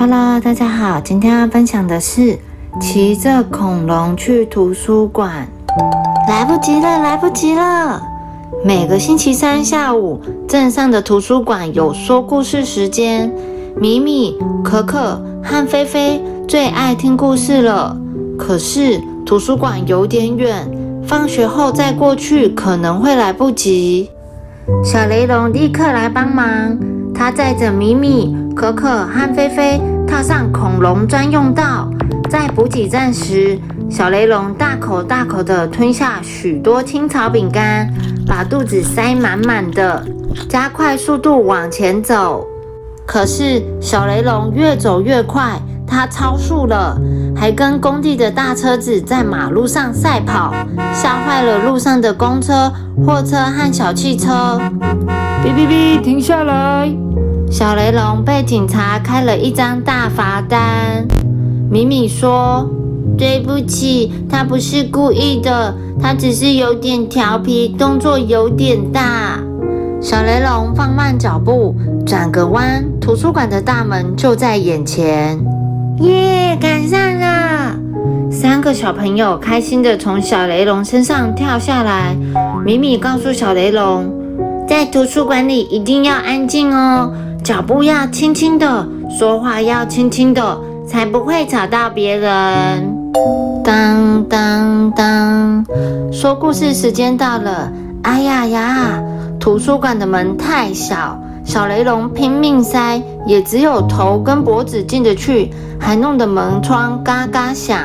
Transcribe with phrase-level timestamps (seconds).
[0.00, 2.38] Hello，大家好，今天要分享的是
[2.80, 5.48] 骑着恐龙去图书馆。
[6.28, 8.00] 来不及了，来不及了！
[8.64, 13.28] 每个星期三下午，镇上的图书馆有说故事时间。
[13.76, 17.96] 米米、可可和菲菲最爱听故事了。
[18.38, 20.70] 可是图书馆有点远，
[21.08, 24.08] 放学后再过去可能会来不及。
[24.84, 26.78] 小雷龙立刻来帮忙，
[27.12, 31.88] 他载着米米、可可和菲菲踏上恐龙专用道。
[32.28, 33.56] 在补给站时，
[33.88, 37.88] 小雷龙大口大口地吞下许多青草饼干，
[38.26, 40.04] 把肚子塞满满的，
[40.48, 42.44] 加快速度往前走。
[43.06, 45.52] 可是小雷龙越走越快，
[45.86, 47.00] 它超速了，
[47.36, 50.52] 还跟工地的大车子在马路上赛跑，
[50.92, 52.72] 吓坏了路上的公车、
[53.06, 54.60] 货车和小汽车。
[55.44, 56.92] 哔哔哔，停下来！
[57.50, 61.06] 小雷龙被警察开了一张大罚单。
[61.70, 62.68] 米米说
[63.16, 69.38] ：“对不起，他不是故意的，他只是有点调皮，动作有点大。”
[70.00, 71.74] 小雷龙放慢脚步，
[72.06, 75.38] 转个弯，图书馆的大门就在眼前。
[76.00, 77.74] 耶，赶上了！
[78.30, 82.14] 三个小朋友开心地从小雷龙身上跳下来。
[82.64, 84.08] 米米告诉小雷龙，
[84.68, 87.12] 在图书馆里一定要安静哦，
[87.48, 92.30] 脚步要轻轻的，说话要轻轻的，才不会吵到别人。
[93.64, 95.64] 当当当，
[96.12, 97.72] 说故事时间到了！
[98.02, 99.02] 哎呀呀！
[99.40, 107.78] 图书馆的门太小，小雷龙拼命塞，也只有头跟脖子进得去，还弄得门窗嘎嘎响。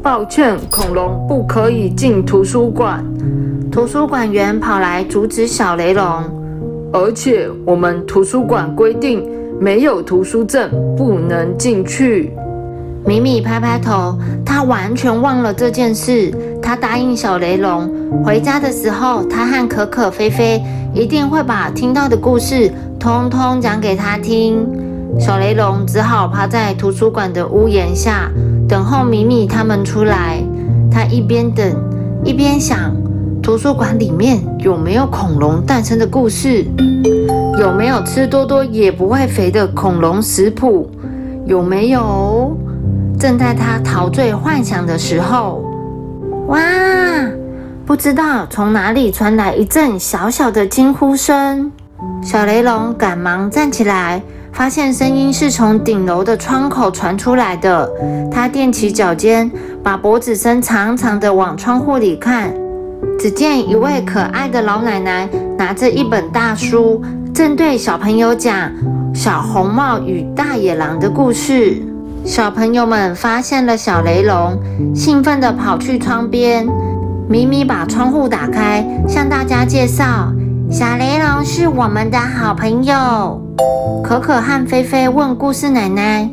[0.00, 3.04] 抱歉，恐龙不可以进图书馆。
[3.72, 6.22] 图书馆员跑来阻止小雷龙，
[6.92, 9.28] 而且我们图书馆规定，
[9.60, 12.32] 没有图书证不能进去。
[13.04, 16.32] 米米拍拍头，他完全忘了这件事。
[16.62, 17.88] 他答应小雷龙，
[18.24, 20.62] 回家的时候，他和可可、菲菲
[20.94, 24.66] 一定会把听到的故事通通讲给他听。
[25.18, 28.30] 小雷龙只好趴在图书馆的屋檐下，
[28.68, 30.42] 等候米米他们出来。
[30.90, 31.64] 他一边等，
[32.24, 32.94] 一边想：
[33.48, 36.66] 图书馆里面有没有恐龙诞生的故事？
[37.58, 40.90] 有没有吃多多也不会肥的恐龙食谱？
[41.46, 42.54] 有没有？
[43.18, 45.64] 正在他陶醉幻想的时候，
[46.48, 46.60] 哇！
[47.86, 51.72] 不知道从哪里传来一阵小小的惊呼声。
[52.22, 54.20] 小雷龙赶忙站起来，
[54.52, 57.90] 发现声音是从顶楼的窗口传出来的。
[58.30, 59.50] 他踮起脚尖，
[59.82, 62.52] 把脖子伸长长的往窗户里看。
[63.18, 67.02] 只见一位可爱的老奶奶拿着一本大书，
[67.34, 68.70] 正对小朋友讲
[69.12, 71.82] 《小红帽与大野狼》的故事。
[72.24, 74.56] 小朋友们发现了小雷龙，
[74.94, 76.64] 兴奋地跑去窗边。
[77.28, 80.32] 咪咪把窗户打开，向大家介绍：
[80.70, 83.42] 小雷龙是我们的好朋友。
[84.04, 86.30] 可可和菲菲问故事奶奶：“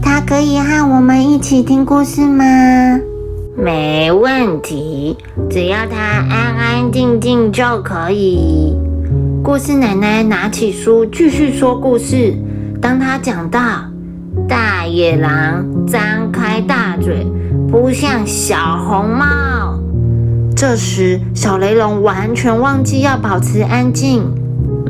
[0.00, 2.44] 他可以和我们一起听故事吗
[3.58, 5.16] ？”“没问题，
[5.48, 8.76] 只要他安安静静就可以。”
[9.42, 12.34] 故事奶奶拿起书继续说故事。
[12.82, 13.60] 当他讲到，
[14.46, 17.26] 大野狼张开大嘴，
[17.70, 19.80] 扑向小红帽。
[20.54, 24.22] 这时，小雷龙完全忘记要保持安静。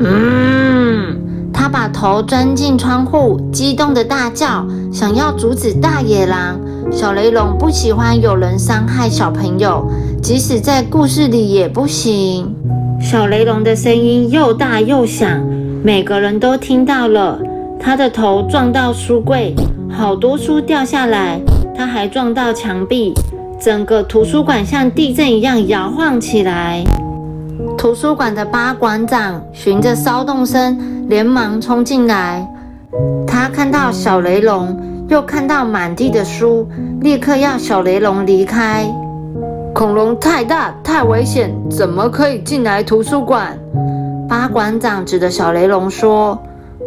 [0.00, 1.16] 嗯，
[1.52, 6.58] 他把头钻进窗户，激动的大叫，想要阻止大野狼。
[6.90, 9.86] 小雷龙不喜欢有人伤害小朋友，
[10.22, 12.54] 即使在故事里也不行。
[13.00, 15.40] 小雷龙的声音又大又响，
[15.82, 17.38] 每个人都听到了。
[17.78, 19.54] 他的头撞到书柜，
[19.90, 21.40] 好多书掉下来。
[21.76, 23.12] 他还撞到墙壁，
[23.60, 26.82] 整个图书馆像地震一样摇晃起来。
[27.76, 32.48] 图书馆的八馆长循着骚动声，连忙冲进来。
[33.26, 34.74] 他看到小雷龙，
[35.08, 36.66] 又看到满地的书，
[37.00, 38.84] 立刻要小雷龙离开。
[39.74, 43.58] 恐龙太大，太危险，怎么可以进来图书馆？
[44.28, 46.38] 八馆长指着小雷龙说。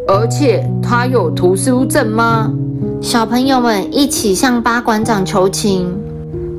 [0.07, 2.51] 而且他有图书证吗？
[2.99, 5.95] 小朋友们一起向八馆长求情，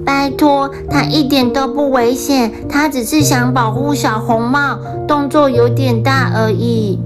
[0.07, 4.79] 拜托，他一点都不危险，他只是想保护小红帽，
[5.09, 7.01] 动作有点大而已。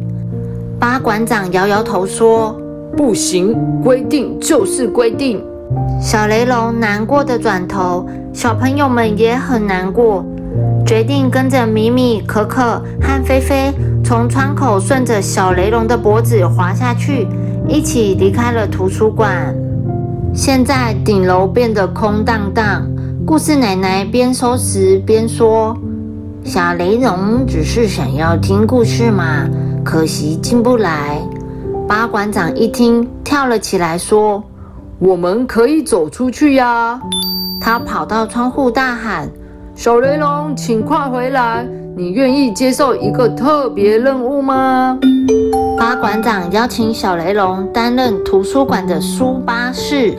[0.78, 2.54] 八馆长摇摇头说
[2.96, 5.42] ：“不行，规定就是规定。”
[6.00, 10.24] 小雷龙难过的转头，小朋友们也很难过，
[10.86, 13.72] 决定跟着米米、可可和菲菲。
[14.04, 17.26] 从窗口顺着小雷龙的脖子滑下去，
[17.66, 19.54] 一起离开了图书馆。
[20.34, 22.86] 现在顶楼变得空荡荡，
[23.24, 25.74] 故事奶奶边收拾边说
[26.44, 29.48] ：“小雷龙只是想要听故事嘛，
[29.82, 31.18] 可惜进不来。”
[31.86, 34.42] 巴馆长一听，跳了起来说
[34.98, 36.98] ：“我们可以走出去呀！”
[37.60, 39.28] 他跑到窗户大喊
[39.76, 41.66] ：“小雷龙，请快回来！
[41.94, 44.98] 你愿意接受一个特别任务吗？”
[45.78, 50.14] 巴馆长邀请小雷龙担任图书馆的书巴士，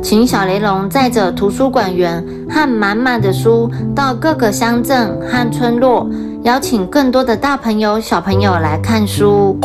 [0.00, 6.08] 请小雷龙载着图书馆员和满满的书到各个乡镇和村落。
[6.42, 9.58] 邀请更多的大朋友、小朋友来看书。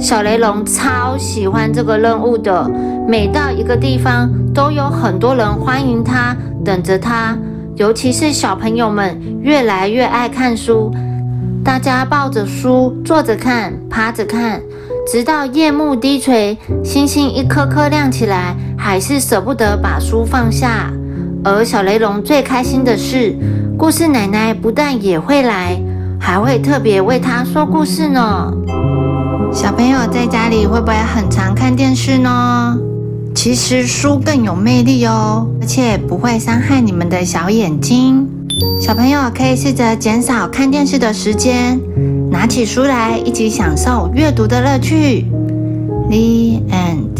[0.00, 2.70] 小雷龙超喜欢这个任务的，
[3.08, 7.36] 每到一个地方，都有很多人欢迎他，等着他。
[7.74, 10.92] 尤其是小朋友们，越来越爱看书。
[11.64, 14.60] 大家抱着书，坐着看，趴着看，
[15.10, 20.92] 直到夜幕低垂，星星一颗颗亮起来，还是舍不得把书放下。
[21.44, 23.36] 而小雷龙最开心的是，
[23.76, 25.76] 故事奶奶不但也会来。
[26.24, 28.54] 还会特别为他说故事呢。
[29.52, 32.78] 小朋友在家里会不会很常看电视呢？
[33.34, 38.24] 其实书更有魅力哦，而且不会伤害你们的小眼睛。
[38.80, 41.80] 小朋友可以试着减少看电视的时间，
[42.30, 45.26] 拿起书来一起享受阅读的乐趣。
[46.08, 47.11] The end.